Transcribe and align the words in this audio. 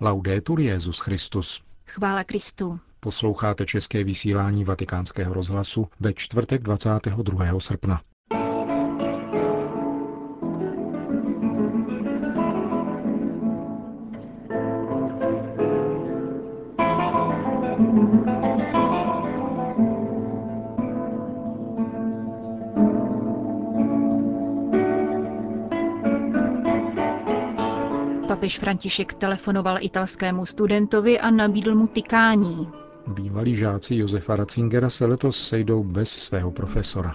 Laudetur 0.00 0.60
Jezus 0.60 0.98
Christus. 0.98 1.62
Chvála 1.86 2.24
Kristu. 2.24 2.80
Posloucháte 3.00 3.66
české 3.66 4.04
vysílání 4.04 4.64
Vatikánského 4.64 5.34
rozhlasu 5.34 5.88
ve 6.00 6.14
čtvrtek 6.14 6.62
22. 6.62 7.60
srpna. 7.60 8.02
Papež 28.38 28.58
František 28.58 29.14
telefonoval 29.14 29.76
italskému 29.80 30.46
studentovi 30.46 31.20
a 31.20 31.30
nabídl 31.30 31.74
mu 31.74 31.86
tykání. 31.86 32.68
Bývalí 33.06 33.54
žáci 33.54 33.94
Josefa 33.94 34.36
Ratzingera 34.36 34.90
se 34.90 35.06
letos 35.06 35.48
sejdou 35.48 35.84
bez 35.84 36.08
svého 36.10 36.50
profesora. 36.50 37.14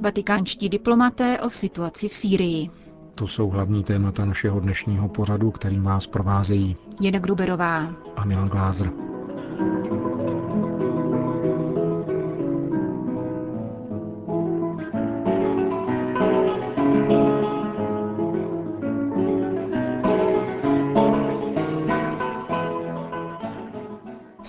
Vatikánští 0.00 0.68
diplomaté 0.68 1.40
o 1.40 1.50
situaci 1.50 2.08
v 2.08 2.14
Sýrii. 2.14 2.70
To 3.14 3.28
jsou 3.28 3.50
hlavní 3.50 3.84
témata 3.84 4.24
našeho 4.24 4.60
dnešního 4.60 5.08
pořadu, 5.08 5.50
kterým 5.50 5.82
vás 5.82 6.06
provázejí 6.06 6.74
Jena 7.00 7.18
Gruberová 7.18 7.94
a 8.16 8.24
Milan 8.24 8.48
Glázer. 8.48 8.90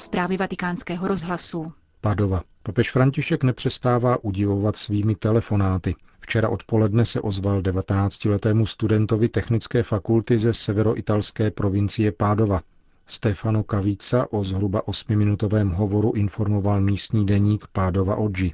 Zprávy 0.04 0.38
vatikánského 0.38 1.08
rozhlasu. 1.08 1.74
Padova. 2.02 2.44
Papež 2.64 2.92
František 2.92 3.44
nepřestává 3.44 4.24
udivovat 4.24 4.76
svými 4.78 5.16
telefonáty. 5.16 5.96
Včera 6.20 6.50
odpoledne 6.50 7.06
se 7.06 7.22
ozval 7.22 7.62
19-letému 7.62 8.66
studentovi 8.66 9.30
technické 9.30 9.84
fakulty 9.84 10.40
ze 10.40 10.54
severoitalské 10.54 11.52
provincie 11.52 12.12
Pádova. 12.12 12.62
Stefano 13.08 13.64
Kavica 13.64 14.28
o 14.32 14.44
zhruba 14.44 14.88
osmiminutovém 14.88 15.70
hovoru 15.70 16.12
informoval 16.12 16.82
místní 16.82 17.26
deník 17.26 17.68
Pádova 17.72 18.16
Oggi. 18.16 18.54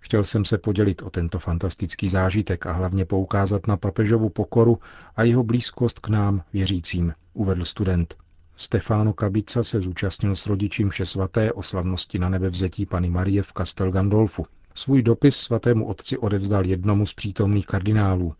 Chtěl 0.00 0.24
jsem 0.24 0.44
se 0.44 0.58
podělit 0.58 1.02
o 1.02 1.10
tento 1.10 1.38
fantastický 1.38 2.08
zážitek 2.08 2.66
a 2.66 2.72
hlavně 2.72 3.04
poukázat 3.04 3.66
na 3.66 3.76
papežovu 3.76 4.28
pokoru 4.28 4.78
a 5.16 5.22
jeho 5.22 5.44
blízkost 5.44 5.98
k 5.98 6.08
nám, 6.08 6.42
věřícím, 6.52 7.12
uvedl 7.34 7.64
student. 7.64 8.25
Stefano 8.58 9.12
Kabica 9.12 9.62
se 9.62 9.80
zúčastnil 9.80 10.34
s 10.34 10.46
rodiči 10.46 10.84
mše 10.84 11.06
svaté 11.06 11.52
o 11.52 11.62
slavnosti 11.62 12.18
na 12.18 12.28
nebevzetí 12.28 12.86
Pany 12.86 13.10
Marie 13.10 13.42
v 13.42 13.52
Castel 13.52 13.90
Gandolfu. 13.90 14.46
Svůj 14.74 15.02
dopis 15.02 15.36
svatému 15.36 15.86
otci 15.86 16.18
odevzdal 16.18 16.66
jednomu 16.66 17.06
z 17.06 17.14
přítomných 17.14 17.66
kardinálů. 17.66 18.34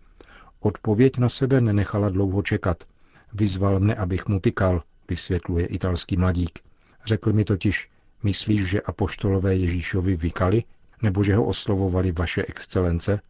Odpověď 0.61 1.19
na 1.19 1.28
sebe 1.28 1.61
nenechala 1.61 2.09
dlouho 2.09 2.42
čekat. 2.42 2.84
Vyzval 3.33 3.81
mne, 3.81 3.94
abych 3.94 4.27
mu 4.27 4.41
tykal, 4.41 4.83
vysvětluje 5.09 5.67
italský 5.67 6.17
mladík. 6.17 6.59
Řekl 7.05 7.33
mi 7.33 7.44
totiž, 7.44 7.91
myslíš, 8.22 8.67
že 8.67 8.81
apoštolové 8.81 9.56
Ježíšovi 9.56 10.17
vykali, 10.17 10.64
nebo 11.03 11.22
že 11.22 11.34
ho 11.37 11.44
oslovovali 11.44 12.12
vaše 12.12 12.44
excelence? 12.48 13.20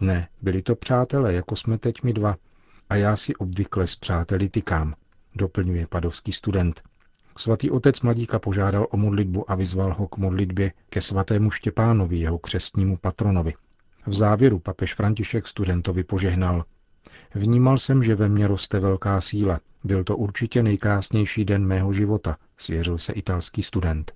Ne, 0.00 0.28
byli 0.42 0.62
to 0.62 0.74
přátelé, 0.74 1.32
jako 1.32 1.56
jsme 1.56 1.78
teď 1.78 2.02
my 2.02 2.12
dva. 2.12 2.36
A 2.88 2.96
já 2.96 3.16
si 3.16 3.36
obvykle 3.36 3.86
s 3.86 3.96
přáteli 3.96 4.48
tykám 4.48 4.94
doplňuje 5.34 5.86
padovský 5.86 6.32
student. 6.32 6.82
Svatý 7.36 7.70
otec 7.70 8.00
mladíka 8.00 8.38
požádal 8.38 8.86
o 8.90 8.96
modlitbu 8.96 9.50
a 9.50 9.54
vyzval 9.54 9.94
ho 9.98 10.08
k 10.08 10.16
modlitbě 10.16 10.72
ke 10.90 11.00
svatému 11.00 11.50
Štěpánovi, 11.50 12.18
jeho 12.18 12.38
křestnímu 12.38 12.96
patronovi. 12.96 13.54
V 14.06 14.14
závěru 14.14 14.58
papež 14.58 14.94
František 14.94 15.46
studentovi 15.46 16.04
požehnal. 16.04 16.64
Vnímal 17.34 17.78
jsem, 17.78 18.02
že 18.02 18.14
ve 18.14 18.28
mně 18.28 18.46
roste 18.46 18.80
velká 18.80 19.20
síla. 19.20 19.60
Byl 19.84 20.04
to 20.04 20.16
určitě 20.16 20.62
nejkrásnější 20.62 21.44
den 21.44 21.66
mého 21.66 21.92
života, 21.92 22.36
svěřil 22.58 22.98
se 22.98 23.12
italský 23.12 23.62
student. 23.62 24.12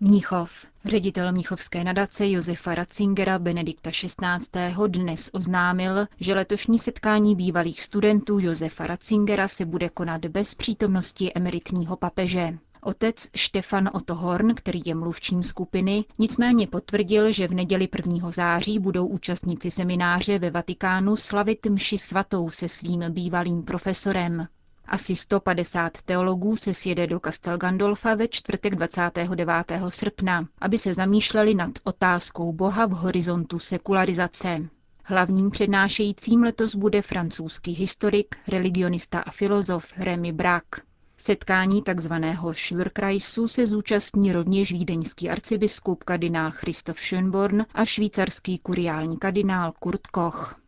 Mnichov. 0.00 0.66
Ředitel 0.84 1.32
Mnichovské 1.32 1.84
nadace 1.84 2.28
Josefa 2.30 2.74
Ratzingera 2.74 3.38
Benedikta 3.38 3.90
XVI. 3.90 4.74
dnes 4.88 5.30
oznámil, 5.32 6.06
že 6.20 6.34
letošní 6.34 6.78
setkání 6.78 7.36
bývalých 7.36 7.82
studentů 7.82 8.38
Josefa 8.38 8.86
Ratzingera 8.86 9.48
se 9.48 9.64
bude 9.64 9.88
konat 9.88 10.26
bez 10.26 10.54
přítomnosti 10.54 11.32
emeritního 11.34 11.96
papeže. 11.96 12.58
Otec 12.82 13.28
Štefan 13.36 13.90
Otto 13.92 14.14
Horn, 14.14 14.54
který 14.54 14.80
je 14.84 14.94
mluvčím 14.94 15.42
skupiny, 15.42 16.04
nicméně 16.18 16.66
potvrdil, 16.66 17.32
že 17.32 17.48
v 17.48 17.54
neděli 17.54 17.88
1. 18.06 18.30
září 18.30 18.78
budou 18.78 19.06
účastníci 19.06 19.70
semináře 19.70 20.38
ve 20.38 20.50
Vatikánu 20.50 21.16
slavit 21.16 21.66
mši 21.66 21.98
svatou 21.98 22.50
se 22.50 22.68
svým 22.68 23.04
bývalým 23.08 23.62
profesorem. 23.62 24.46
Asi 24.86 25.16
150 25.16 26.02
teologů 26.02 26.56
se 26.56 26.74
sjede 26.74 27.06
do 27.06 27.20
Castel 27.20 27.58
Gandolfa 27.58 28.14
ve 28.14 28.28
čtvrtek 28.28 28.74
29. 28.74 29.48
srpna, 29.88 30.48
aby 30.60 30.78
se 30.78 30.94
zamýšleli 30.94 31.54
nad 31.54 31.70
otázkou 31.84 32.52
Boha 32.52 32.86
v 32.86 32.90
horizontu 32.90 33.58
sekularizace. 33.58 34.68
Hlavním 35.04 35.50
přednášejícím 35.50 36.42
letos 36.42 36.74
bude 36.74 37.02
francouzský 37.02 37.72
historik, 37.72 38.36
religionista 38.48 39.20
a 39.20 39.30
filozof 39.30 39.92
Remy 39.96 40.32
Brack. 40.32 40.66
Setkání 41.16 41.82
tzv. 41.82 42.12
Schlurkreisu 42.52 43.48
se 43.48 43.66
zúčastní 43.66 44.32
rovněž 44.32 44.72
vídeňský 44.72 45.30
arcibiskup 45.30 46.04
kardinál 46.04 46.50
Christoph 46.50 46.98
Schönborn 46.98 47.64
a 47.74 47.84
švýcarský 47.84 48.58
kuriální 48.58 49.16
kardinál 49.18 49.72
Kurt 49.80 50.06
Koch. 50.06 50.60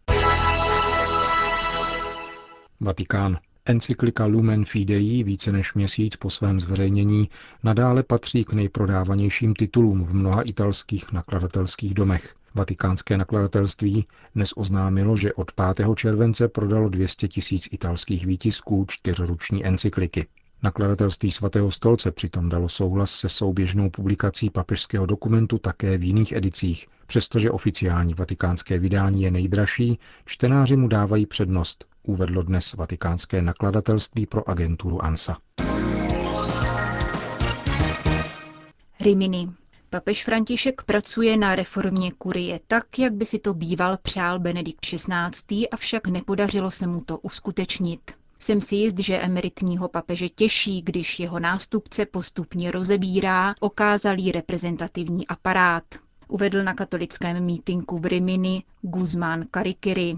Vatikán. 2.80 3.38
Encyklika 3.68 4.26
Lumen 4.26 4.64
Fidei 4.64 5.22
více 5.22 5.52
než 5.52 5.74
měsíc 5.74 6.16
po 6.16 6.30
svém 6.30 6.60
zveřejnění 6.60 7.28
nadále 7.62 8.02
patří 8.02 8.44
k 8.44 8.52
nejprodávanějším 8.52 9.54
titulům 9.54 10.04
v 10.04 10.14
mnoha 10.14 10.42
italských 10.42 11.12
nakladatelských 11.12 11.94
domech. 11.94 12.34
Vatikánské 12.54 13.16
nakladatelství 13.16 14.06
dnes 14.34 14.52
oznámilo, 14.56 15.16
že 15.16 15.32
od 15.32 15.52
5. 15.74 15.88
července 15.96 16.48
prodalo 16.48 16.88
200 16.88 17.28
tisíc 17.28 17.68
italských 17.72 18.26
výtisků 18.26 18.84
čtyřruční 18.88 19.66
encykliky. 19.66 20.26
Nakladatelství 20.62 21.30
svatého 21.30 21.70
stolce 21.70 22.10
přitom 22.10 22.48
dalo 22.48 22.68
souhlas 22.68 23.10
se 23.10 23.28
souběžnou 23.28 23.90
publikací 23.90 24.50
papežského 24.50 25.06
dokumentu 25.06 25.58
také 25.58 25.98
v 25.98 26.02
jiných 26.02 26.32
edicích. 26.32 26.86
Přestože 27.06 27.50
oficiální 27.50 28.14
vatikánské 28.14 28.78
vydání 28.78 29.22
je 29.22 29.30
nejdražší, 29.30 29.98
čtenáři 30.24 30.76
mu 30.76 30.88
dávají 30.88 31.26
přednost, 31.26 31.84
uvedlo 32.06 32.42
dnes 32.42 32.72
vatikánské 32.74 33.42
nakladatelství 33.42 34.26
pro 34.26 34.48
agenturu 34.48 35.04
ANSA. 35.04 35.36
Rimini. 39.00 39.48
Papež 39.90 40.24
František 40.24 40.82
pracuje 40.82 41.36
na 41.36 41.54
reformě 41.54 42.12
kurie 42.12 42.60
tak, 42.66 42.98
jak 42.98 43.12
by 43.12 43.24
si 43.26 43.38
to 43.38 43.54
býval 43.54 43.96
přál 44.02 44.38
Benedikt 44.38 44.80
XVI., 44.80 45.68
avšak 45.68 46.06
nepodařilo 46.06 46.70
se 46.70 46.86
mu 46.86 47.00
to 47.00 47.18
uskutečnit. 47.18 48.00
Jsem 48.38 48.60
si 48.60 48.74
jist, 48.76 48.98
že 48.98 49.18
emeritního 49.18 49.88
papeže 49.88 50.28
těší, 50.28 50.82
když 50.82 51.20
jeho 51.20 51.38
nástupce 51.38 52.06
postupně 52.06 52.70
rozebírá 52.70 53.54
okázalý 53.60 54.32
reprezentativní 54.32 55.26
aparát, 55.26 55.84
uvedl 56.28 56.62
na 56.62 56.74
katolickém 56.74 57.44
mítinku 57.44 57.98
v 57.98 58.06
Rimini 58.06 58.62
Guzmán 58.82 59.44
Karikiri. 59.50 60.16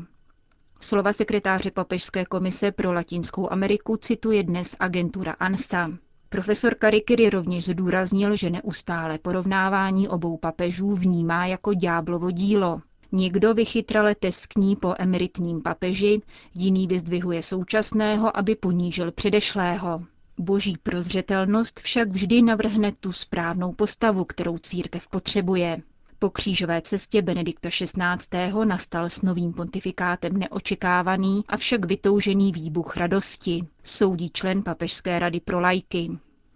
Slova 0.80 1.12
sekretáře 1.12 1.70
Papežské 1.70 2.24
komise 2.24 2.72
pro 2.72 2.92
Latinskou 2.92 3.52
Ameriku 3.52 3.96
cituje 3.96 4.42
dnes 4.42 4.76
agentura 4.80 5.32
ANSA. 5.32 5.90
Profesor 6.28 6.74
Karikiri 6.74 7.30
rovněž 7.30 7.64
zdůraznil, 7.64 8.36
že 8.36 8.50
neustále 8.50 9.18
porovnávání 9.18 10.08
obou 10.08 10.36
papežů 10.36 10.94
vnímá 10.94 11.46
jako 11.46 11.74
ďáblovo 11.74 12.30
dílo. 12.30 12.80
Někdo 13.12 13.54
vychytrale 13.54 14.14
teskní 14.14 14.76
po 14.76 14.94
emeritním 14.98 15.62
papeži, 15.62 16.20
jiný 16.54 16.86
vyzdvihuje 16.86 17.42
současného, 17.42 18.36
aby 18.36 18.54
ponížil 18.54 19.12
předešlého. 19.12 20.02
Boží 20.38 20.76
prozřetelnost 20.82 21.80
však 21.80 22.08
vždy 22.08 22.42
navrhne 22.42 22.92
tu 22.92 23.12
správnou 23.12 23.72
postavu, 23.72 24.24
kterou 24.24 24.58
církev 24.58 25.08
potřebuje. 25.08 25.82
Po 26.20 26.30
křížové 26.30 26.82
cestě 26.82 27.22
Benedikta 27.22 27.68
XVI. 27.68 28.64
nastal 28.64 29.10
s 29.10 29.22
novým 29.22 29.52
pontifikátem 29.52 30.32
neočekávaný, 30.32 31.44
avšak 31.48 31.84
vytoužený 31.84 32.52
výbuch 32.52 32.96
radosti, 32.96 33.66
soudí 33.84 34.30
člen 34.30 34.62
Papežské 34.62 35.18
rady 35.18 35.40
pro 35.40 35.60
lajky. 35.60 36.10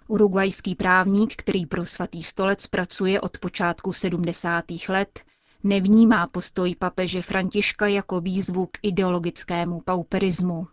Uruguajský 0.09 0.75
právník, 0.75 1.35
který 1.37 1.67
pro 1.67 1.87
svatý 1.87 2.23
stolec 2.23 2.67
pracuje 2.67 3.21
od 3.21 3.39
počátku 3.39 3.93
70. 3.93 4.65
let, 4.89 5.21
nevnímá 5.65 6.27
postoj 6.27 6.75
papeže 6.79 7.23
Františka 7.23 7.87
jako 7.87 8.21
výzvu 8.21 8.67
k 8.67 8.79
ideologickému 8.83 9.81
pauperismu. 9.81 10.67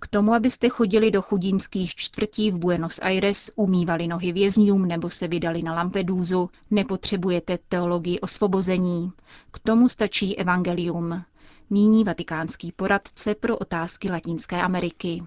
K 0.00 0.08
tomu, 0.08 0.34
abyste 0.34 0.68
chodili 0.68 1.10
do 1.10 1.22
chudínských 1.22 1.94
čtvrtí 1.94 2.50
v 2.50 2.58
Buenos 2.58 2.98
Aires, 3.02 3.50
umývali 3.56 4.08
nohy 4.08 4.32
vězňům 4.32 4.86
nebo 4.88 5.10
se 5.10 5.28
vydali 5.28 5.62
na 5.62 5.74
Lampedusu, 5.74 6.50
nepotřebujete 6.70 7.58
teologii 7.68 8.20
osvobození. 8.20 9.12
K 9.50 9.58
tomu 9.58 9.88
stačí 9.88 10.38
evangelium. 10.38 11.22
Míní 11.70 12.04
vatikánský 12.04 12.72
poradce 12.72 13.34
pro 13.34 13.58
otázky 13.58 14.10
Latinské 14.10 14.62
Ameriky. 14.62 15.22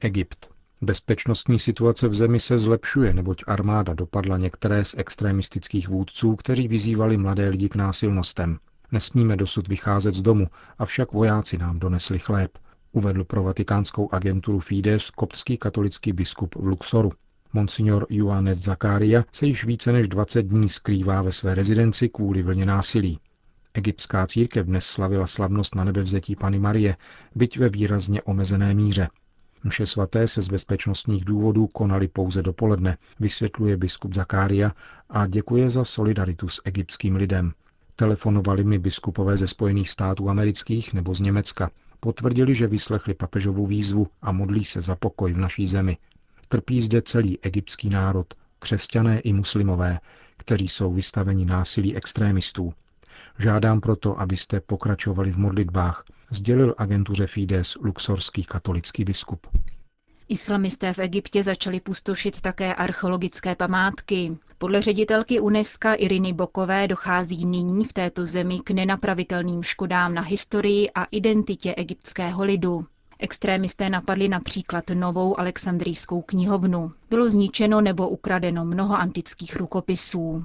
Egypt. 0.00 0.50
Bezpečnostní 0.80 1.58
situace 1.58 2.08
v 2.08 2.14
zemi 2.14 2.40
se 2.40 2.58
zlepšuje, 2.58 3.14
neboť 3.14 3.44
armáda 3.46 3.94
dopadla 3.94 4.38
některé 4.38 4.84
z 4.84 4.94
extremistických 4.98 5.88
vůdců, 5.88 6.36
kteří 6.36 6.68
vyzývali 6.68 7.16
mladé 7.16 7.48
lidi 7.48 7.68
k 7.68 7.74
násilnostem. 7.74 8.58
Nesmíme 8.92 9.36
dosud 9.36 9.68
vycházet 9.68 10.14
z 10.14 10.22
domu, 10.22 10.46
avšak 10.78 11.12
vojáci 11.12 11.58
nám 11.58 11.78
donesli 11.78 12.18
chléb, 12.18 12.58
uvedl 12.92 13.24
pro 13.24 13.42
vatikánskou 13.42 14.14
agenturu 14.14 14.60
Fides 14.60 15.10
koptský 15.10 15.56
katolický 15.58 16.12
biskup 16.12 16.54
v 16.54 16.66
Luxoru. 16.66 17.12
Monsignor 17.52 18.06
Ioannes 18.08 18.58
Zakaria 18.58 19.24
se 19.32 19.46
již 19.46 19.64
více 19.64 19.92
než 19.92 20.08
20 20.08 20.42
dní 20.42 20.68
skrývá 20.68 21.22
ve 21.22 21.32
své 21.32 21.54
rezidenci 21.54 22.08
kvůli 22.08 22.42
vlně 22.42 22.66
násilí. 22.66 23.18
Egyptská 23.74 24.26
církev 24.26 24.66
dnes 24.66 24.86
slavila 24.86 25.26
slavnost 25.26 25.74
na 25.74 25.84
nebevzetí 25.84 26.36
Pany 26.36 26.58
Marie, 26.58 26.96
byť 27.34 27.58
ve 27.58 27.68
výrazně 27.68 28.22
omezené 28.22 28.74
míře. 28.74 29.08
Mše 29.64 29.86
svaté 29.86 30.28
se 30.28 30.42
z 30.42 30.48
bezpečnostních 30.48 31.24
důvodů 31.24 31.66
konaly 31.66 32.08
pouze 32.08 32.42
dopoledne, 32.42 32.96
vysvětluje 33.20 33.76
biskup 33.76 34.14
Zakária 34.14 34.72
a 35.10 35.26
děkuje 35.26 35.70
za 35.70 35.84
solidaritu 35.84 36.48
s 36.48 36.62
egyptským 36.64 37.16
lidem. 37.16 37.52
Telefonovali 38.00 38.64
mi 38.64 38.78
biskupové 38.78 39.36
ze 39.36 39.46
Spojených 39.46 39.90
států 39.90 40.30
amerických 40.30 40.92
nebo 40.92 41.14
z 41.14 41.20
Německa. 41.20 41.70
Potvrdili, 42.00 42.54
že 42.54 42.66
vyslechli 42.66 43.14
papežovu 43.14 43.66
výzvu 43.66 44.06
a 44.22 44.32
modlí 44.32 44.64
se 44.64 44.82
za 44.82 44.96
pokoj 44.96 45.32
v 45.32 45.38
naší 45.38 45.66
zemi. 45.66 45.96
Trpí 46.48 46.80
zde 46.80 47.02
celý 47.02 47.38
egyptský 47.42 47.90
národ, 47.90 48.34
křesťané 48.58 49.20
i 49.20 49.32
muslimové, 49.32 50.00
kteří 50.36 50.68
jsou 50.68 50.92
vystaveni 50.92 51.44
násilí 51.44 51.96
extrémistů. 51.96 52.74
Žádám 53.38 53.80
proto, 53.80 54.20
abyste 54.20 54.60
pokračovali 54.60 55.30
v 55.30 55.38
modlitbách, 55.38 56.04
sdělil 56.30 56.74
agentuře 56.78 57.26
Fides 57.26 57.74
luxorský 57.74 58.44
katolický 58.44 59.04
biskup. 59.04 59.46
Islamisté 60.28 60.92
v 60.92 60.98
Egyptě 60.98 61.42
začali 61.42 61.80
pustošit 61.80 62.40
také 62.40 62.74
archeologické 62.74 63.54
památky. 63.54 64.36
Podle 64.58 64.82
ředitelky 64.82 65.40
UNESCO 65.40 65.88
Iriny 65.96 66.32
Bokové 66.32 66.88
dochází 66.88 67.44
nyní 67.46 67.84
v 67.84 67.92
této 67.92 68.26
zemi 68.26 68.60
k 68.60 68.70
nenapravitelným 68.70 69.62
škodám 69.62 70.14
na 70.14 70.22
historii 70.22 70.90
a 70.90 71.04
identitě 71.04 71.74
egyptského 71.74 72.44
lidu. 72.44 72.86
Extrémisté 73.18 73.90
napadli 73.90 74.28
například 74.28 74.84
novou 74.94 75.40
alexandrijskou 75.40 76.22
knihovnu. 76.22 76.92
Bylo 77.10 77.30
zničeno 77.30 77.80
nebo 77.80 78.08
ukradeno 78.08 78.64
mnoho 78.64 78.96
antických 78.96 79.56
rukopisů. 79.56 80.44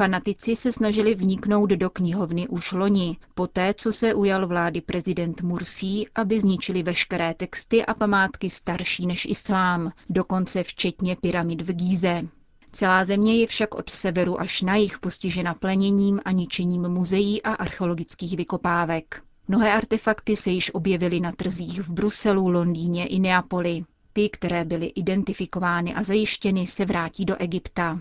Fanatici 0.00 0.56
se 0.56 0.72
snažili 0.72 1.14
vniknout 1.14 1.70
do 1.70 1.90
knihovny 1.90 2.48
už 2.48 2.72
loni, 2.72 3.16
poté 3.34 3.74
co 3.74 3.92
se 3.92 4.14
ujal 4.14 4.46
vlády 4.46 4.80
prezident 4.80 5.42
Mursí, 5.42 6.08
aby 6.14 6.40
zničili 6.40 6.82
veškeré 6.82 7.34
texty 7.34 7.86
a 7.86 7.94
památky 7.94 8.50
starší 8.50 9.06
než 9.06 9.24
islám, 9.24 9.92
dokonce 10.10 10.62
včetně 10.62 11.16
pyramid 11.16 11.60
v 11.60 11.72
Gíze. 11.72 12.22
Celá 12.72 13.04
země 13.04 13.36
je 13.36 13.46
však 13.46 13.74
od 13.74 13.90
severu 13.90 14.40
až 14.40 14.62
na 14.62 14.76
jih 14.76 14.98
postižena 14.98 15.54
pleněním 15.54 16.20
a 16.24 16.30
ničením 16.30 16.88
muzeí 16.88 17.42
a 17.42 17.52
archeologických 17.54 18.36
vykopávek. 18.36 19.22
Mnohé 19.48 19.72
artefakty 19.72 20.36
se 20.36 20.50
již 20.50 20.74
objevily 20.74 21.20
na 21.20 21.32
trzích 21.32 21.80
v 21.80 21.90
Bruselu, 21.90 22.48
Londýně 22.48 23.06
i 23.06 23.18
Neapoli. 23.18 23.84
Ty, 24.12 24.28
které 24.30 24.64
byly 24.64 24.86
identifikovány 24.86 25.94
a 25.94 26.02
zajištěny, 26.02 26.66
se 26.66 26.84
vrátí 26.84 27.24
do 27.24 27.36
Egypta. 27.36 28.00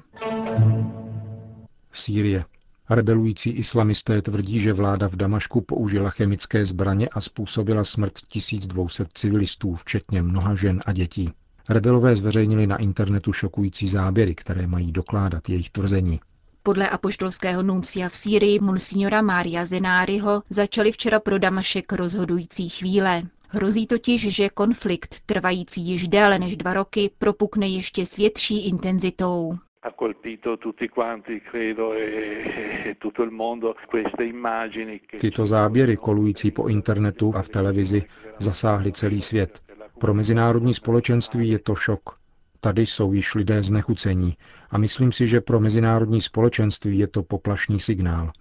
Sýrie. 1.94 2.46
Rebelující 2.90 3.50
islamisté 3.50 4.22
tvrdí, 4.22 4.60
že 4.60 4.74
vláda 4.74 5.08
v 5.08 5.16
Damašku 5.16 5.62
použila 5.62 6.10
chemické 6.10 6.66
zbraně 6.66 7.10
a 7.12 7.22
způsobila 7.22 7.84
smrt 7.84 8.14
1200 8.28 9.06
civilistů, 9.14 9.76
včetně 9.76 10.22
mnoha 10.22 10.56
žen 10.56 10.82
a 10.86 10.94
dětí. 10.94 11.32
Rebelové 11.70 12.16
zveřejnili 12.16 12.68
na 12.68 12.78
internetu 12.78 13.34
šokující 13.34 13.88
záběry, 13.88 14.36
které 14.36 14.68
mají 14.68 14.92
dokládat 14.92 15.50
jejich 15.50 15.70
tvrzení. 15.70 16.20
Podle 16.64 16.90
apoštolského 16.90 17.64
nuncia 17.64 18.10
v 18.10 18.16
Sýrii 18.16 18.60
Monsignora 18.60 19.22
Mária 19.22 19.66
Zenáriho 19.66 20.44
začaly 20.50 20.92
včera 20.92 21.20
pro 21.20 21.40
Damašek 21.40 21.94
rozhodující 21.94 22.70
chvíle. 22.70 23.24
Hrozí 23.48 23.88
totiž, 23.88 24.36
že 24.36 24.50
konflikt, 24.50 25.16
trvající 25.26 25.82
již 25.82 26.08
déle 26.08 26.40
než 26.40 26.58
dva 26.58 26.74
roky, 26.74 27.12
propukne 27.18 27.68
ještě 27.68 28.06
s 28.06 28.16
větší 28.18 28.68
intenzitou 28.68 29.58
ha 29.82 29.94
colpito 29.94 30.58
tutti 30.58 30.90
quanti, 30.90 31.42
credo, 31.42 31.94
e, 31.94 32.84
e 32.86 32.96
tutto 32.98 33.24
il 33.24 33.32
mondo, 33.32 33.76
queste 33.88 34.26
immagini. 34.26 35.02
Tyto 35.18 35.46
záběry 35.46 35.98
kolující 35.98 36.52
po 36.52 36.68
internetu 36.68 37.36
a 37.36 37.42
v 37.42 37.50
televizi 37.50 38.04
zasáhly 38.40 38.92
celý 38.92 39.22
svět. 39.22 39.62
Pro 40.00 40.14
mezinárodní 40.14 40.74
společenství 40.74 41.50
je 41.50 41.60
to 41.60 41.76
šok. 41.76 42.20
Tady 42.60 42.86
jsou 42.86 43.14
již 43.14 43.36
lidé 43.36 43.64
znechucení 43.64 44.38
a 44.70 44.78
myslím 44.78 45.12
si, 45.12 45.28
že 45.28 45.42
pro 45.42 45.60
mezinárodní 45.60 46.22
společenství 46.22 47.00
je 47.00 47.08
to 47.08 47.24
poplašný 47.24 47.80
signál. 47.80 48.32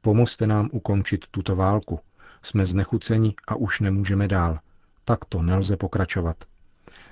Pomozte 0.00 0.46
nám 0.46 0.68
ukončit 0.72 1.26
tuto 1.30 1.56
válku. 1.56 2.00
Jsme 2.42 2.66
znechuceni 2.66 3.34
a 3.48 3.54
už 3.56 3.80
nemůžeme 3.80 4.28
dál. 4.28 4.58
Takto 5.04 5.42
nelze 5.42 5.76
pokračovat. 5.76 6.36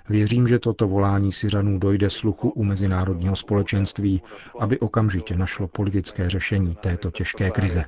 Věřím, 0.08 0.46
že 0.46 0.58
toto 0.58 0.88
volání 0.88 1.32
Syřanů 1.32 1.78
dojde 1.78 2.10
sluchu 2.10 2.50
u 2.50 2.64
mezinárodního 2.64 3.36
společenství, 3.36 4.22
aby 4.60 4.78
okamžitě 4.78 5.36
našlo 5.36 5.68
politické 5.68 6.30
řešení 6.30 6.74
této 6.74 7.10
těžké 7.10 7.50
krize. 7.50 7.84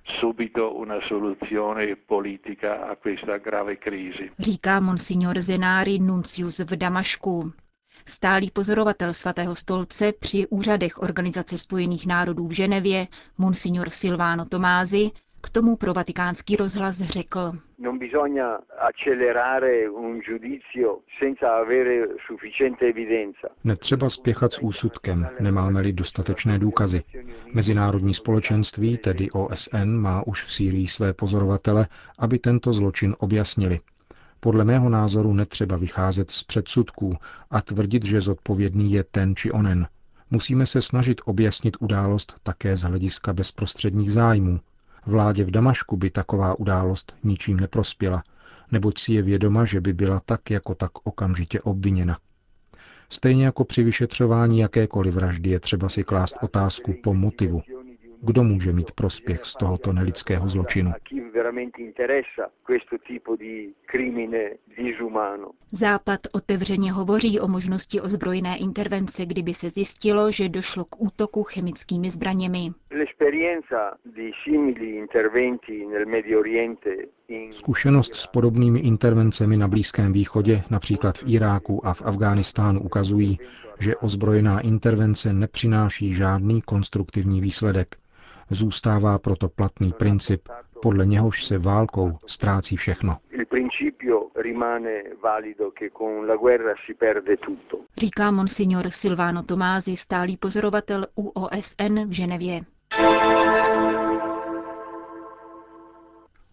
Říká 4.38 4.80
monsignor 4.80 5.38
Zenári 5.38 5.98
Nuncius 5.98 6.58
v 6.58 6.76
Damašku. 6.76 7.52
Stálý 8.08 8.50
pozorovatel 8.50 9.14
svatého 9.14 9.54
stolce 9.54 10.12
při 10.12 10.46
úřadech 10.46 10.98
Organizace 10.98 11.58
spojených 11.58 12.06
národů 12.06 12.46
v 12.46 12.52
Ženevě, 12.52 13.06
monsignor 13.38 13.90
Silvano 13.90 14.44
Tomázy, 14.44 15.10
k 15.40 15.50
tomu 15.50 15.76
pro 15.76 15.94
vatikánský 15.94 16.56
rozhlas 16.56 16.96
řekl. 16.96 17.52
Netřeba 23.64 24.08
spěchat 24.08 24.52
s 24.52 24.62
úsudkem, 24.62 25.28
nemáme-li 25.40 25.92
dostatečné 25.92 26.58
důkazy. 26.58 27.02
Mezinárodní 27.54 28.14
společenství, 28.14 28.98
tedy 28.98 29.30
OSN, 29.30 29.88
má 29.88 30.26
už 30.26 30.42
v 30.42 30.52
Sýrii 30.52 30.88
své 30.88 31.12
pozorovatele, 31.12 31.86
aby 32.18 32.38
tento 32.38 32.72
zločin 32.72 33.14
objasnili. 33.18 33.80
Podle 34.40 34.64
mého 34.64 34.88
názoru 34.88 35.32
netřeba 35.32 35.76
vycházet 35.76 36.30
z 36.30 36.44
předsudků 36.44 37.16
a 37.50 37.62
tvrdit, 37.62 38.04
že 38.04 38.20
zodpovědný 38.20 38.92
je 38.92 39.04
ten 39.04 39.36
či 39.36 39.52
onen. 39.52 39.86
Musíme 40.30 40.66
se 40.66 40.82
snažit 40.82 41.20
objasnit 41.24 41.76
událost 41.80 42.34
také 42.42 42.76
z 42.76 42.82
hlediska 42.82 43.32
bezprostředních 43.32 44.12
zájmů, 44.12 44.60
Vládě 45.06 45.44
v 45.44 45.50
Damašku 45.50 45.96
by 45.96 46.10
taková 46.10 46.58
událost 46.58 47.16
ničím 47.24 47.60
neprospěla, 47.60 48.22
neboť 48.72 48.98
si 48.98 49.12
je 49.12 49.22
vědoma, 49.22 49.64
že 49.64 49.80
by 49.80 49.92
byla 49.92 50.20
tak 50.24 50.50
jako 50.50 50.74
tak 50.74 50.90
okamžitě 51.06 51.60
obviněna. 51.60 52.18
Stejně 53.08 53.44
jako 53.44 53.64
při 53.64 53.82
vyšetřování 53.82 54.58
jakékoliv 54.58 55.14
vraždy 55.14 55.50
je 55.50 55.60
třeba 55.60 55.88
si 55.88 56.04
klást 56.04 56.36
otázku 56.42 56.94
po 57.02 57.14
motivu. 57.14 57.62
Kdo 58.22 58.44
může 58.44 58.72
mít 58.72 58.92
prospěch 58.92 59.44
z 59.44 59.54
tohoto 59.54 59.92
nelidského 59.92 60.48
zločinu? 60.48 60.92
Západ 65.72 66.20
otevřeně 66.32 66.92
hovoří 66.92 67.40
o 67.40 67.48
možnosti 67.48 68.00
ozbrojené 68.00 68.56
intervence, 68.56 69.26
kdyby 69.26 69.54
se 69.54 69.70
zjistilo, 69.70 70.30
že 70.30 70.48
došlo 70.48 70.84
k 70.84 71.00
útoku 71.00 71.42
chemickými 71.42 72.10
zbraněmi. 72.10 72.70
Zkušenost 77.50 78.14
s 78.14 78.26
podobnými 78.26 78.80
intervencemi 78.80 79.56
na 79.56 79.68
Blízkém 79.68 80.12
východě, 80.12 80.62
například 80.70 81.18
v 81.18 81.24
Iráku 81.26 81.86
a 81.86 81.94
v 81.94 82.02
Afghánistánu, 82.02 82.80
ukazují, 82.80 83.38
že 83.78 83.96
ozbrojená 83.96 84.60
intervence 84.60 85.32
nepřináší 85.32 86.12
žádný 86.12 86.62
konstruktivní 86.62 87.40
výsledek. 87.40 87.96
Zůstává 88.50 89.18
proto 89.18 89.48
platný 89.48 89.92
princip, 89.92 90.48
podle 90.82 91.06
něhož 91.06 91.44
se 91.44 91.58
válkou 91.58 92.18
ztrácí 92.26 92.76
všechno. 92.76 93.16
Říká 97.98 98.30
monsignor 98.30 98.90
Silvano 98.90 99.42
Tomázy, 99.42 99.96
stálý 99.96 100.36
pozorovatel 100.36 101.04
UOSN 101.14 102.08
v 102.08 102.12
Ženevě. 102.12 102.60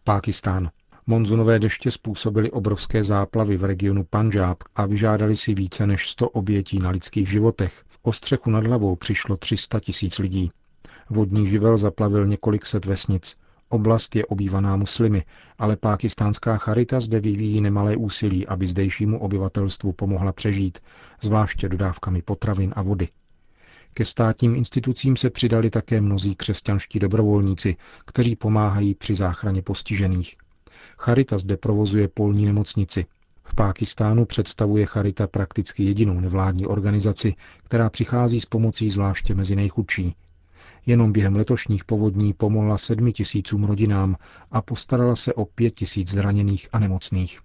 Pákistán. 0.03 0.69
Monzunové 1.07 1.59
deště 1.59 1.91
způsobily 1.91 2.51
obrovské 2.51 3.03
záplavy 3.03 3.57
v 3.57 3.63
regionu 3.63 4.03
Panžáb 4.09 4.57
a 4.75 4.85
vyžádali 4.85 5.35
si 5.35 5.53
více 5.53 5.87
než 5.87 6.09
100 6.09 6.29
obětí 6.29 6.79
na 6.79 6.89
lidských 6.89 7.29
životech. 7.29 7.83
O 8.01 8.13
střechu 8.13 8.49
nad 8.49 8.63
hlavou 8.63 8.95
přišlo 8.95 9.37
300 9.37 9.79
tisíc 9.79 10.19
lidí. 10.19 10.51
Vodní 11.09 11.47
živel 11.47 11.77
zaplavil 11.77 12.27
několik 12.27 12.65
set 12.65 12.85
vesnic. 12.85 13.37
Oblast 13.69 14.15
je 14.15 14.25
obývaná 14.25 14.75
muslimy, 14.75 15.23
ale 15.57 15.75
pákistánská 15.75 16.57
charita 16.57 16.99
zde 16.99 17.19
vyvíjí 17.19 17.61
nemalé 17.61 17.97
úsilí, 17.97 18.47
aby 18.47 18.67
zdejšímu 18.67 19.19
obyvatelstvu 19.19 19.93
pomohla 19.93 20.33
přežít, 20.33 20.79
zvláště 21.21 21.69
dodávkami 21.69 22.21
potravin 22.21 22.73
a 22.75 22.81
vody. 22.81 23.07
Ke 23.93 24.05
státním 24.05 24.55
institucím 24.55 25.17
se 25.17 25.29
přidali 25.29 25.69
také 25.69 26.01
mnozí 26.01 26.35
křesťanští 26.35 26.99
dobrovolníci, 26.99 27.75
kteří 28.05 28.35
pomáhají 28.35 28.95
při 28.95 29.15
záchraně 29.15 29.61
postižených. 29.61 30.35
Charita 31.05 31.37
zde 31.37 31.57
provozuje 31.57 32.07
polní 32.07 32.45
nemocnici. 32.45 33.05
V 33.43 33.55
Pákistánu 33.55 34.25
představuje 34.25 34.85
Charita 34.85 35.27
prakticky 35.27 35.83
jedinou 35.83 36.19
nevládní 36.19 36.65
organizaci, 36.67 37.35
která 37.63 37.89
přichází 37.89 38.39
s 38.41 38.45
pomocí 38.45 38.89
zvláště 38.89 39.35
mezi 39.35 39.55
nejchudší. 39.55 40.15
Jenom 40.85 41.11
během 41.11 41.35
letošních 41.35 41.85
povodní 41.85 42.33
pomohla 42.33 42.77
sedmi 42.77 43.13
tisícům 43.13 43.63
rodinám 43.63 44.15
a 44.51 44.61
postarala 44.61 45.15
se 45.15 45.33
o 45.33 45.45
pět 45.45 45.71
tisíc 45.71 46.09
zraněných 46.09 46.67
a 46.71 46.79
nemocných. 46.79 47.39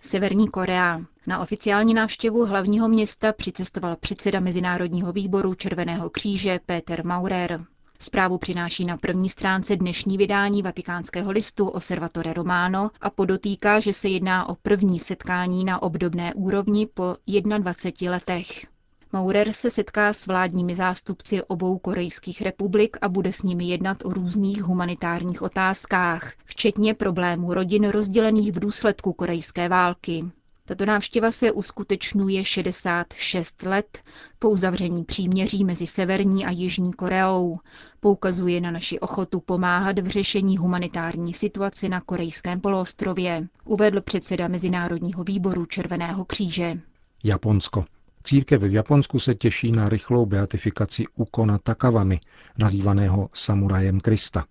Severní 0.00 0.48
Korea. 0.48 1.00
Na 1.26 1.38
oficiální 1.38 1.94
návštěvu 1.94 2.44
hlavního 2.46 2.88
města 2.88 3.32
přicestoval 3.32 3.96
předseda 3.96 4.40
Mezinárodního 4.40 5.12
výboru 5.12 5.54
Červeného 5.54 6.10
kříže 6.10 6.60
Peter 6.66 7.06
Maurer. 7.06 7.64
Zprávu 8.00 8.38
přináší 8.38 8.84
na 8.84 8.96
první 8.96 9.28
stránce 9.28 9.76
dnešní 9.76 10.18
vydání 10.18 10.62
vatikánského 10.62 11.32
listu 11.32 11.68
Osservatore 11.68 12.32
Romano 12.32 12.90
a 13.00 13.10
podotýká, 13.10 13.80
že 13.80 13.92
se 13.92 14.08
jedná 14.08 14.48
o 14.48 14.54
první 14.54 14.98
setkání 14.98 15.64
na 15.64 15.82
obdobné 15.82 16.34
úrovni 16.34 16.86
po 16.94 17.16
21 17.58 18.10
letech. 18.10 18.66
Maurer 19.12 19.52
se 19.52 19.70
setká 19.70 20.12
s 20.12 20.26
vládními 20.26 20.74
zástupci 20.74 21.42
obou 21.42 21.78
korejských 21.78 22.42
republik 22.42 22.96
a 23.00 23.08
bude 23.08 23.32
s 23.32 23.42
nimi 23.42 23.68
jednat 23.68 24.04
o 24.04 24.08
různých 24.10 24.62
humanitárních 24.62 25.42
otázkách, 25.42 26.32
včetně 26.44 26.94
problémů 26.94 27.54
rodin 27.54 27.88
rozdělených 27.88 28.52
v 28.52 28.60
důsledku 28.60 29.12
korejské 29.12 29.68
války. 29.68 30.24
Tato 30.68 30.86
návštěva 30.86 31.30
se 31.30 31.52
uskutečňuje 31.52 32.44
66 32.44 33.62
let 33.62 33.98
po 34.38 34.50
uzavření 34.50 35.04
příměří 35.04 35.64
mezi 35.64 35.86
Severní 35.86 36.46
a 36.46 36.50
Jižní 36.50 36.92
Koreou. 36.92 37.58
Poukazuje 38.00 38.60
na 38.60 38.70
naši 38.70 39.00
ochotu 39.00 39.40
pomáhat 39.40 39.98
v 39.98 40.06
řešení 40.06 40.58
humanitární 40.58 41.34
situace 41.34 41.88
na 41.88 42.00
korejském 42.00 42.60
poloostrově, 42.60 43.48
uvedl 43.64 44.00
předseda 44.00 44.48
Mezinárodního 44.48 45.24
výboru 45.24 45.66
Červeného 45.66 46.24
kříže. 46.24 46.80
Japonsko. 47.24 47.84
Církev 48.24 48.62
v 48.62 48.72
Japonsku 48.74 49.18
se 49.18 49.34
těší 49.34 49.72
na 49.72 49.88
rychlou 49.88 50.26
beatifikaci 50.26 51.04
Ukona 51.16 51.58
Takavami, 51.58 52.20
nazývaného 52.58 53.28
samurajem 53.34 54.00
Krista. 54.00 54.44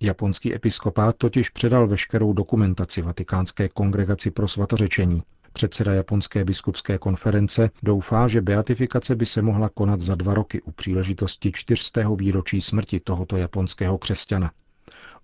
Japonský 0.00 0.54
episkopát 0.54 1.16
totiž 1.18 1.50
předal 1.50 1.86
veškerou 1.88 2.32
dokumentaci 2.32 3.02
Vatikánské 3.02 3.68
kongregaci 3.68 4.30
pro 4.30 4.48
svatořečení. 4.48 5.22
Předseda 5.52 5.94
Japonské 5.94 6.44
biskupské 6.44 6.98
konference 6.98 7.70
doufá, 7.82 8.28
že 8.28 8.40
beatifikace 8.40 9.16
by 9.16 9.26
se 9.26 9.42
mohla 9.42 9.68
konat 9.68 10.00
za 10.00 10.14
dva 10.14 10.34
roky 10.34 10.62
u 10.62 10.70
příležitosti 10.72 11.52
čtyřstého 11.52 12.16
výročí 12.16 12.60
smrti 12.60 13.00
tohoto 13.00 13.36
japonského 13.36 13.98
křesťana. 13.98 14.50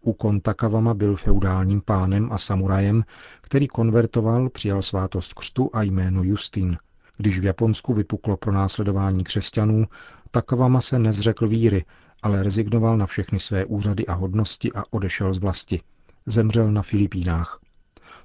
Ukon 0.00 0.40
Takavama 0.40 0.94
byl 0.94 1.16
feudálním 1.16 1.80
pánem 1.80 2.28
a 2.32 2.38
samurajem, 2.38 3.04
který 3.40 3.68
konvertoval, 3.68 4.50
přijal 4.50 4.82
svátost 4.82 5.34
křtu 5.34 5.70
a 5.72 5.82
jméno 5.82 6.22
Justin. 6.22 6.76
Když 7.16 7.38
v 7.38 7.44
Japonsku 7.44 7.94
vypuklo 7.94 8.36
pro 8.36 8.52
následování 8.52 9.24
křesťanů, 9.24 9.86
Takavama 10.30 10.80
se 10.80 10.98
nezřekl 10.98 11.48
víry, 11.48 11.84
ale 12.22 12.42
rezignoval 12.42 12.96
na 12.96 13.06
všechny 13.06 13.40
své 13.40 13.64
úřady 13.64 14.06
a 14.06 14.14
hodnosti 14.14 14.72
a 14.72 14.84
odešel 14.90 15.34
z 15.34 15.38
vlasti. 15.38 15.80
Zemřel 16.26 16.72
na 16.72 16.82
Filipínách. 16.82 17.63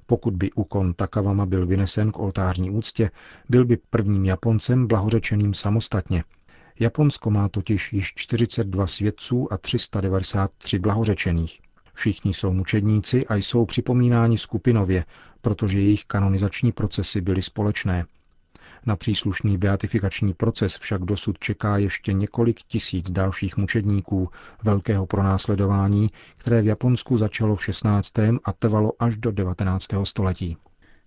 Pokud 0.10 0.34
by 0.36 0.51
úkon 0.51 0.94
Takavama 0.94 1.46
byl 1.46 1.66
vynesen 1.68 2.12
k 2.12 2.20
oltářní 2.20 2.70
úctě, 2.70 3.12
byl 3.50 3.66
by 3.66 3.78
prvním 3.89 4.25
Japoncem 4.25 4.88
blahořečeným 4.88 5.54
samostatně. 5.54 6.24
Japonsko 6.80 7.30
má 7.32 7.50
totiž 7.50 7.94
již 7.94 8.13
42 8.16 8.88
svědců 8.88 9.54
a 9.54 9.58
393 9.58 10.80
blahořečených. 10.80 11.60
Všichni 11.94 12.34
jsou 12.34 12.54
mučedníci 12.54 13.28
a 13.28 13.36
jsou 13.36 13.66
připomínáni 13.66 14.38
skupinově, 14.38 15.06
protože 15.42 15.80
jejich 15.80 16.06
kanonizační 16.06 16.72
procesy 16.72 17.22
byly 17.22 17.42
společné. 17.42 18.06
Na 18.86 18.95
příslušný 18.95 19.57
beatifikační 19.57 20.33
proces 20.33 20.77
však 20.77 21.01
dosud 21.01 21.39
čeká 21.39 21.77
ještě 21.77 22.13
několik 22.13 22.62
tisíc 22.62 23.12
dalších 23.12 23.57
mučedníků 23.57 24.29
velkého 24.63 25.05
pronásledování, 25.05 26.09
které 26.38 26.62
v 26.62 26.65
Japonsku 26.65 27.17
začalo 27.17 27.55
v 27.55 27.63
16. 27.65 28.19
a 28.43 28.53
trvalo 28.59 28.91
až 29.00 29.17
do 29.17 29.31
19. 29.31 29.88
století. 30.03 30.57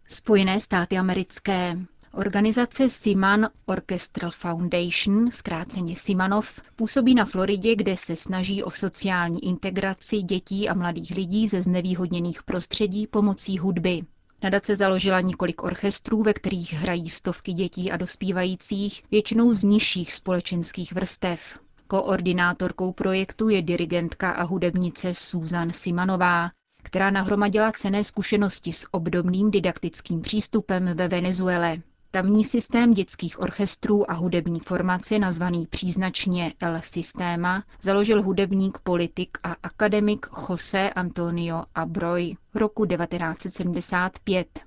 Spojené 0.09 0.61
státy 0.61 0.99
americké. 0.99 1.77
Organizace 2.15 2.91
Siman 2.91 3.49
Orchestral 3.67 4.31
Foundation, 4.31 5.31
zkráceně 5.31 5.97
Simanov, 5.97 6.61
působí 6.77 7.15
na 7.15 7.25
Floridě, 7.25 7.77
kde 7.77 7.97
se 7.97 8.17
snaží 8.17 8.63
o 8.63 8.71
sociální 8.71 9.45
integraci 9.45 10.17
dětí 10.17 10.69
a 10.69 10.75
mladých 10.75 11.11
lidí 11.11 11.49
ze 11.49 11.63
znevýhodněných 11.63 12.43
prostředí 12.43 13.07
pomocí 13.07 13.59
hudby. 13.59 14.03
Nadace 14.43 14.77
založila 14.77 15.21
několik 15.21 15.63
orchestrů, 15.63 16.23
ve 16.23 16.35
kterých 16.35 16.73
hrají 16.73 17.11
stovky 17.11 17.53
dětí 17.53 17.93
a 17.93 17.97
dospívajících, 17.97 19.03
většinou 19.11 19.53
z 19.53 19.63
nižších 19.65 20.15
společenských 20.15 20.93
vrstev. 20.93 21.59
Koordinátorkou 21.87 22.93
projektu 22.93 23.49
je 23.49 23.63
dirigentka 23.63 24.31
a 24.31 24.43
hudebnice 24.43 25.15
Susan 25.15 25.71
Simanová, 25.71 26.51
která 26.83 27.11
nahromadila 27.11 27.73
cené 27.73 28.05
zkušenosti 28.05 28.73
s 28.73 28.87
obdobným 28.91 29.51
didaktickým 29.51 30.21
přístupem 30.23 30.97
ve 30.97 31.09
Venezuele. 31.09 31.77
Tamní 32.15 32.45
systém 32.45 32.93
dětských 32.93 33.41
orchestrů 33.41 34.11
a 34.11 34.15
hudební 34.15 34.61
formace, 34.61 35.19
nazvaný 35.19 35.67
příznačně 35.67 36.55
El 36.61 36.81
Sistema, 36.85 37.65
založil 37.83 38.23
hudebník, 38.23 38.79
politik 38.79 39.39
a 39.43 39.57
akademik 39.63 40.27
José 40.49 40.91
Antonio 40.91 41.65
Abroy 41.75 42.35
roku 42.55 42.87
1975. 42.87 44.61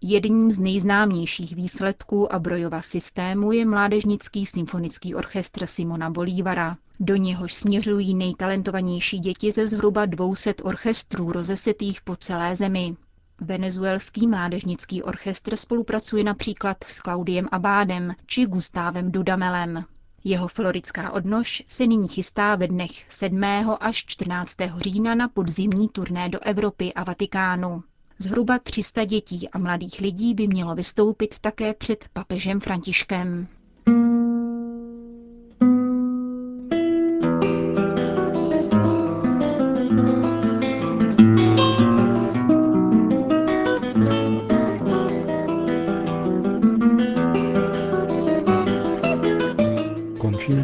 Jedním 0.00 0.50
z 0.52 0.58
nejznámějších 0.58 1.56
výsledků 1.56 2.32
Abrojova 2.32 2.82
systému 2.82 3.52
je 3.52 3.66
mládežnický 3.66 4.46
symfonický 4.46 5.14
orchestr 5.14 5.66
Simona 5.66 6.10
Bolívara. 6.10 6.76
Do 7.00 7.16
něhož 7.16 7.52
směřují 7.54 8.14
nejtalentovanější 8.14 9.18
děti 9.18 9.52
ze 9.52 9.68
zhruba 9.68 10.06
200 10.06 10.54
orchestrů 10.62 11.32
rozesetých 11.32 12.00
po 12.00 12.16
celé 12.16 12.56
zemi. 12.56 12.96
Venezuelský 13.40 14.26
mládežnický 14.26 15.02
orchestr 15.02 15.56
spolupracuje 15.56 16.24
například 16.24 16.84
s 16.84 17.00
Klaudiem 17.00 17.48
Abádem 17.52 18.14
či 18.26 18.46
Gustávem 18.46 19.12
Dudamelem. 19.12 19.84
Jeho 20.24 20.48
floridská 20.48 21.10
odnož 21.12 21.62
se 21.68 21.86
nyní 21.86 22.08
chystá 22.08 22.56
ve 22.56 22.68
dnech 22.68 23.12
7. 23.12 23.44
až 23.80 24.04
14. 24.06 24.56
října 24.76 25.14
na 25.14 25.28
podzimní 25.28 25.88
turné 25.88 26.28
do 26.28 26.40
Evropy 26.40 26.92
a 26.94 27.04
Vatikánu. 27.04 27.82
Zhruba 28.18 28.58
300 28.58 29.04
dětí 29.04 29.48
a 29.48 29.58
mladých 29.58 30.00
lidí 30.00 30.34
by 30.34 30.46
mělo 30.46 30.74
vystoupit 30.74 31.38
také 31.38 31.74
před 31.74 32.04
papežem 32.12 32.60
Františkem. 32.60 33.48